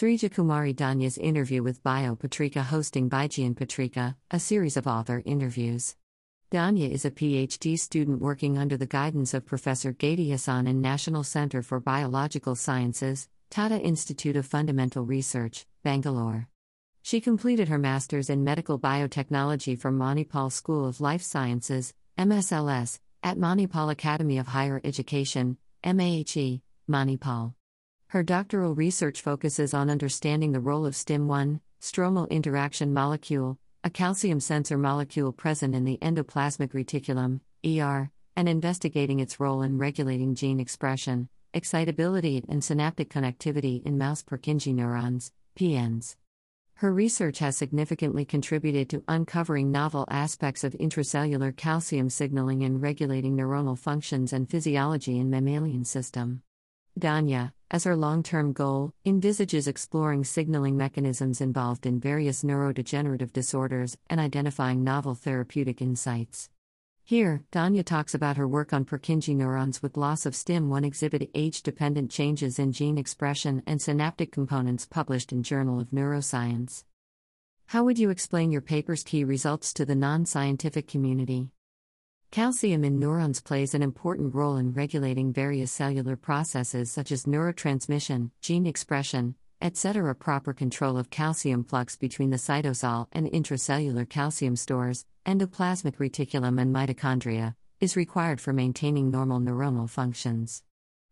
[0.00, 5.94] Sreeja Kumari Dhanya's interview with Bio Patrika hosting Vigyan Patrika, a series of author interviews.
[6.50, 11.22] Dhanya is a PhD student working under the guidance of Professor Gaiti Hasan in National
[11.22, 16.48] Center for Biological Sciences, Tata Institute of Fundamental Research, Bangalore.
[17.02, 23.36] She completed her master's in medical biotechnology from Manipal School of Life Sciences, MSLS, at
[23.36, 27.52] Manipal Academy of Higher Education, MAHE, Manipal.
[28.10, 34.40] Her doctoral research focuses on understanding the role of STIM1, stromal interaction molecule, a calcium
[34.40, 40.58] sensor molecule present in the endoplasmic reticulum, ER, and investigating its role in regulating gene
[40.58, 46.16] expression, excitability, and synaptic connectivity in mouse Purkinje neurons, PNs.
[46.78, 53.36] Her research has significantly contributed to uncovering novel aspects of intracellular calcium signaling and regulating
[53.36, 56.42] neuronal functions and physiology in mammalian system.
[56.98, 63.96] Dhanya, as her long term goal, envisages exploring signaling mechanisms involved in various neurodegenerative disorders
[64.08, 66.50] and identifying novel therapeutic insights.
[67.04, 71.62] Here, Dhanya talks about her work on Purkinje neurons with loss of STIM1 exhibit age
[71.62, 76.84] dependent changes in gene expression and synaptic components published in Journal of Neuroscience.
[77.66, 81.50] How would you explain your paper's key results to the non scientific community?
[82.30, 88.30] Calcium in neurons plays an important role in regulating various cellular processes such as neurotransmission,
[88.40, 90.14] gene expression, etc.
[90.14, 96.72] Proper control of calcium flux between the cytosol and intracellular calcium stores, endoplasmic reticulum, and
[96.72, 100.62] mitochondria is required for maintaining normal neuronal functions.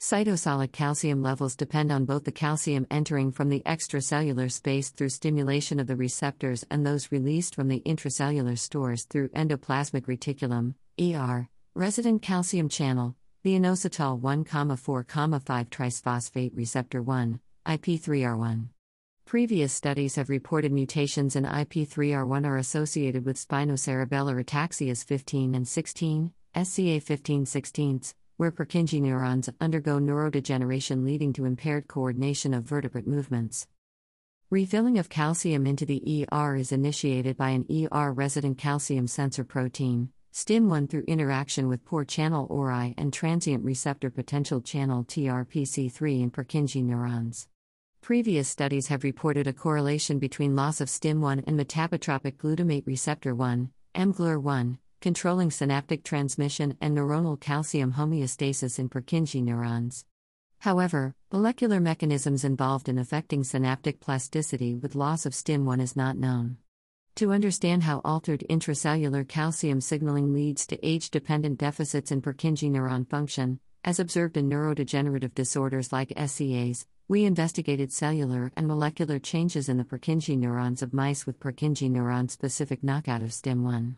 [0.00, 5.78] Cytosolic calcium levels depend on both the calcium entering from the extracellular space through stimulation
[5.78, 12.22] of the receptors and those released from the intracellular stores through endoplasmic reticulum, ER, resident
[12.22, 14.42] calcium channel, the inositol 1,
[14.74, 18.68] 4, 5 triphosphate receptor 1, IP3R1.
[19.26, 26.32] Previous studies have reported mutations in IP3R1 are associated with spinocerebellar ataxias 15 and 16,
[26.54, 28.00] SCA 15 16,
[28.40, 33.66] where Purkinje neurons undergo neurodegeneration leading to impaired coordination of vertebrate movements.
[34.48, 40.08] Refilling of calcium into the ER is initiated by an ER resident calcium sensor protein,
[40.32, 46.82] STIM1 through interaction with pore channel Orai and transient receptor potential channel TRPC3 in Purkinje
[46.82, 47.46] neurons.
[48.00, 53.70] Previous studies have reported a correlation between loss of STIM1 and metabotropic glutamate receptor 1,
[53.94, 60.04] mGlur1, controlling synaptic transmission and neuronal calcium homeostasis in Purkinje neurons.
[60.58, 66.58] However, molecular mechanisms involved in affecting synaptic plasticity with loss of STIM1 is not known.
[67.16, 73.08] To understand how altered intracellular calcium signaling leads to age dependent deficits in Purkinje neuron
[73.08, 79.78] function, as observed in neurodegenerative disorders like SCAs, we investigated cellular and molecular changes in
[79.78, 83.96] the Purkinje neurons of mice with Purkinje neuron specific knockout of STIM1.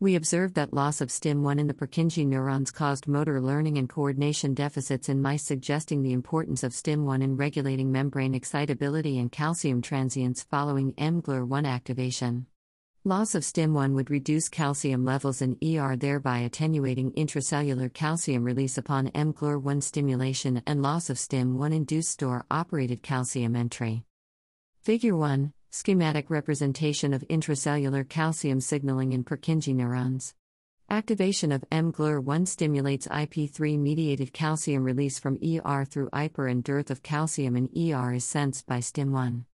[0.00, 4.52] We observed that loss of STIM1 in the Purkinje neurons caused motor learning and coordination
[4.52, 10.42] deficits in mice, suggesting the importance of STIM1 in regulating membrane excitability and calcium transients
[10.42, 12.46] following mGlur1 activation.
[13.04, 19.10] Loss of STIM1 would reduce calcium levels in ER, thereby attenuating intracellular calcium release upon
[19.10, 24.02] mGlur1 stimulation and loss of STIM1 induced store operated calcium entry.
[24.82, 30.32] Figure 1 Schematic representation of intracellular calcium signaling in Purkinje neurons.
[30.88, 37.02] Activation of mGlur1 stimulates IP3 mediated calcium release from ER through IPR, and dearth of
[37.02, 39.46] calcium in ER is sensed by STIM1.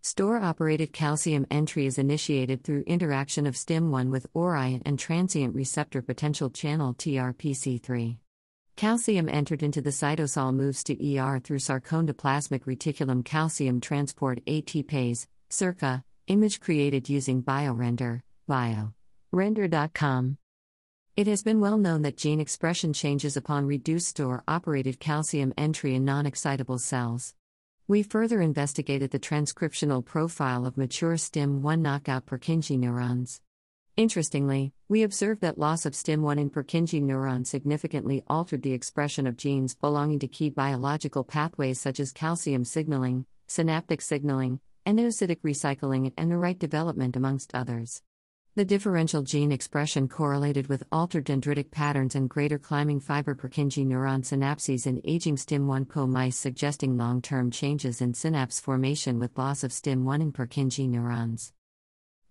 [0.00, 6.00] Store operated calcium entry is initiated through interaction of STIM1 with Orai and transient receptor
[6.00, 8.16] potential channel TRPC3.
[8.76, 16.02] Calcium entered into the cytosol moves to ER through sarcoendoplasmic reticulum calcium transport ATPase, SERCA,
[16.26, 18.92] image created using BioRender, bio.
[19.32, 20.38] Render.com.
[21.16, 25.94] It has been well known that gene expression changes upon reduced or operated calcium entry
[25.94, 27.34] in non excitable cells.
[27.88, 33.40] We further investigated the transcriptional profile of mature STIM1 knockout Purkinje neurons.
[33.96, 39.36] Interestingly, we observed that loss of STIM1 in Purkinje neurons significantly altered the expression of
[39.36, 46.30] genes belonging to key biological pathways such as calcium signaling, synaptic signaling, endocytic recycling, and
[46.30, 48.02] neurite development, amongst others.
[48.56, 54.22] The differential gene expression correlated with altered dendritic patterns and greater climbing fiber Purkinje neuron
[54.22, 59.62] synapses in aging STIM1 co mice, suggesting long term changes in synapse formation with loss
[59.62, 61.52] of STIM1 in Purkinje neurons.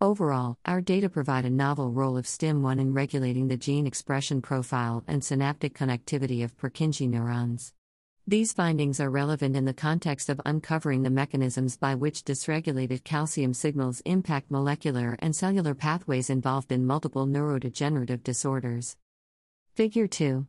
[0.00, 5.04] Overall, our data provide a novel role of STIM1 in regulating the gene expression profile
[5.06, 7.74] and synaptic connectivity of Purkinje neurons.
[8.26, 13.52] These findings are relevant in the context of uncovering the mechanisms by which dysregulated calcium
[13.52, 18.96] signals impact molecular and cellular pathways involved in multiple neurodegenerative disorders.
[19.74, 20.46] Figure 2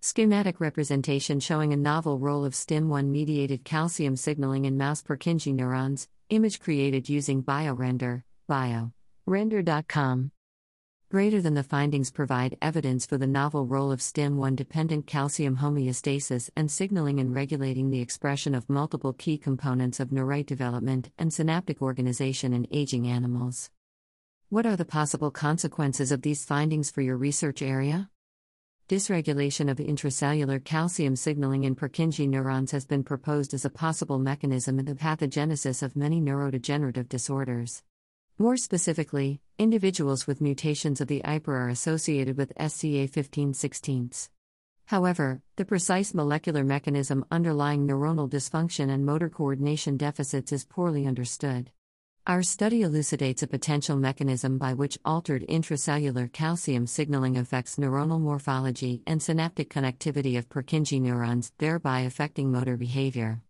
[0.00, 6.08] Schematic representation showing a novel role of STIM1 mediated calcium signaling in mouse Purkinje neurons,
[6.30, 8.92] image created using BioRender, bio.
[9.26, 10.30] Render.com.
[11.10, 16.50] Greater than the findings provide evidence for the novel role of STIM1 dependent calcium homeostasis
[16.54, 21.82] and signaling in regulating the expression of multiple key components of neurite development and synaptic
[21.82, 23.70] organization in aging animals.
[24.50, 28.08] What are the possible consequences of these findings for your research area?
[28.88, 34.78] Dysregulation of intracellular calcium signaling in Purkinje neurons has been proposed as a possible mechanism
[34.78, 37.82] in the pathogenesis of many neurodegenerative disorders.
[38.40, 44.12] More specifically, individuals with mutations of the IPR are associated with SCA 1516.
[44.86, 51.70] However, the precise molecular mechanism underlying neuronal dysfunction and motor coordination deficits is poorly understood.
[52.26, 59.02] Our study elucidates a potential mechanism by which altered intracellular calcium signaling affects neuronal morphology
[59.06, 63.42] and synaptic connectivity of Purkinje neurons, thereby affecting motor behavior.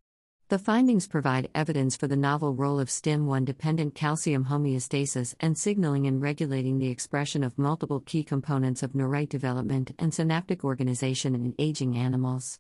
[0.50, 6.06] The findings provide evidence for the novel role of STIM1 dependent calcium homeostasis and signaling
[6.06, 11.55] in regulating the expression of multiple key components of neurite development and synaptic organization in
[11.61, 12.58] aging animals.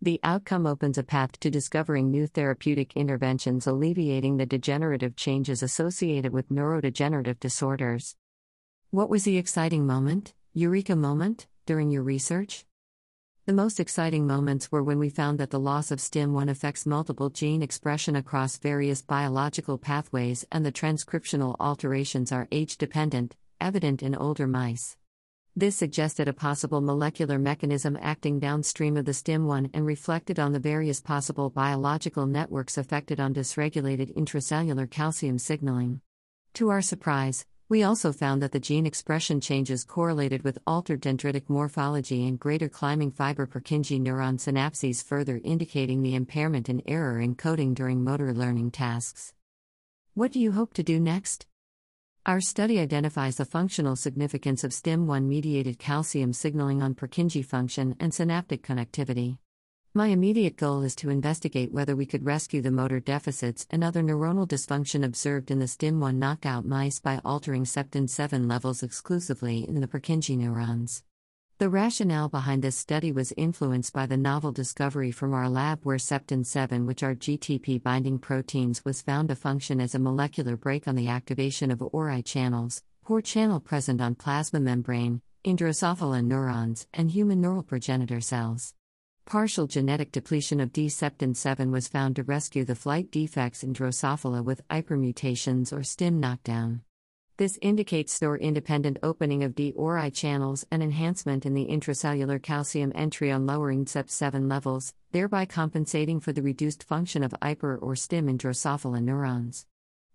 [0.00, 6.32] The outcome opens a path to discovering new therapeutic interventions alleviating the degenerative changes associated
[6.32, 8.14] with neurodegenerative disorders.
[8.90, 12.64] What was the exciting moment, eureka moment, during your research?
[13.46, 17.28] The most exciting moments were when we found that the loss of STIM1 affects multiple
[17.28, 24.14] gene expression across various biological pathways and the transcriptional alterations are age dependent, evident in
[24.14, 24.96] older mice.
[25.54, 30.58] This suggested a possible molecular mechanism acting downstream of the STIM1 and reflected on the
[30.58, 36.00] various possible biological networks affected on dysregulated intracellular calcium signaling.
[36.54, 41.48] To our surprise, we also found that the gene expression changes correlated with altered dendritic
[41.48, 47.74] morphology and greater climbing fiber Purkinje neuron synapses, further indicating the impairment in error encoding
[47.74, 49.32] during motor learning tasks.
[50.12, 51.46] What do you hope to do next?
[52.26, 58.12] Our study identifies the functional significance of STIM1 mediated calcium signaling on Purkinje function and
[58.12, 59.38] synaptic connectivity.
[59.96, 64.02] My immediate goal is to investigate whether we could rescue the motor deficits and other
[64.02, 69.80] neuronal dysfunction observed in the STIM1 knockout mice by altering septin 7 levels exclusively in
[69.80, 71.04] the Purkinje neurons.
[71.58, 75.98] The rationale behind this study was influenced by the novel discovery from our lab where
[75.98, 80.88] septin 7, which are GTP binding proteins, was found to function as a molecular brake
[80.88, 86.88] on the activation of Orai channels, poor channel present on plasma membrane, in Drosophila neurons,
[86.92, 88.74] and human neural progenitor cells.
[89.26, 93.72] Partial genetic depletion of D septin 7 was found to rescue the flight defects in
[93.72, 96.82] Drosophila with IPR mutations or STIM knockdown.
[97.38, 102.40] This indicates store independent opening of D or I channels and enhancement in the intracellular
[102.40, 107.96] calcium entry on lowering SEPT7 levels, thereby compensating for the reduced function of IPR or
[107.96, 109.64] STIM in Drosophila neurons.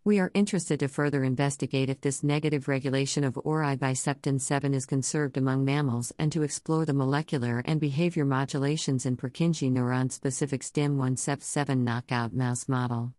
[0.10, 4.74] We are interested to further investigate if this negative regulation of Orai by septin 7
[4.74, 10.12] is conserved among mammals and to explore the molecular and behavior modulations in Purkinje neuron
[10.12, 13.14] specific STIM1 SEPT7 knockout mouse model.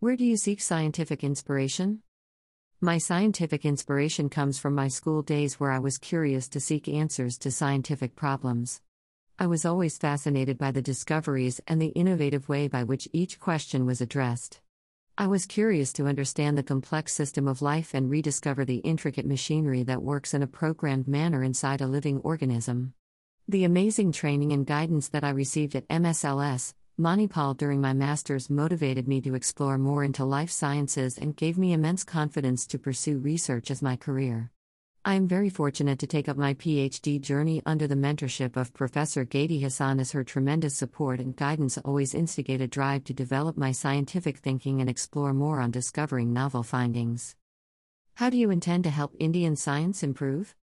[0.00, 2.00] Where do you seek scientific inspiration?
[2.80, 7.36] My scientific inspiration comes from my school days where I was curious to seek answers
[7.40, 8.80] to scientific problems.
[9.38, 13.84] I was always fascinated by the discoveries and the innovative way by which each question
[13.84, 14.62] was addressed.
[15.18, 19.82] I was curious to understand the complex system of life and rediscover the intricate machinery
[19.84, 22.92] that works in a programmed manner inside a living organism.
[23.48, 29.08] The amazing training and guidance that I received at MSLS, Manipal during my master's motivated
[29.08, 33.70] me to explore more into life sciences and gave me immense confidence to pursue research
[33.70, 34.50] as my career.
[35.06, 39.24] I am very fortunate to take up my PhD journey under the mentorship of Professor
[39.24, 43.70] Gaiti Hasan as her tremendous support and guidance always instigate a drive to develop my
[43.70, 47.36] scientific thinking and explore more on discovering novel findings.
[48.14, 50.56] How do you intend to help Indian science improve?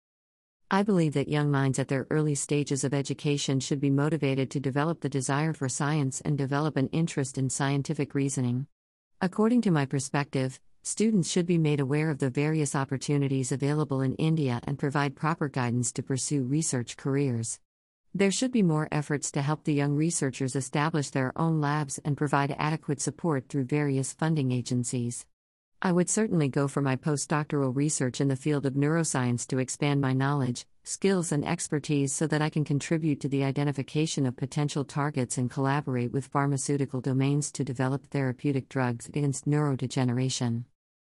[0.72, 4.58] I believe that young minds at their early stages of education should be motivated to
[4.58, 8.66] develop the desire for science and develop an interest in scientific reasoning.
[9.20, 14.14] According to my perspective, students should be made aware of the various opportunities available in
[14.14, 17.60] India and provide proper guidance to pursue research careers.
[18.14, 22.16] There should be more efforts to help the young researchers establish their own labs and
[22.16, 25.24] provide adequate support through various funding agencies.
[25.80, 30.00] I would certainly go for my postdoctoral research in the field of neuroscience to expand
[30.00, 34.84] my knowledge, skills, and expertise so that I can contribute to the identification of potential
[34.84, 40.64] targets and collaborate with pharmaceutical domains to develop therapeutic drugs against neurodegeneration.